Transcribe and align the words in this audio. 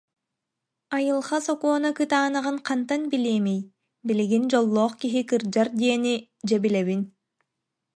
Айылҕа 0.95 1.39
сокуона 1.47 1.91
кытаанаҕын 1.99 2.57
хантан 2.67 3.01
билиэмий, 3.11 3.61
билигин 4.07 4.43
«дьоллоох 4.51 4.93
киһи 5.01 5.21
кырдьар» 5.29 5.67
диэни, 5.79 6.15
дьэ, 6.47 6.57
билэбин 6.63 7.01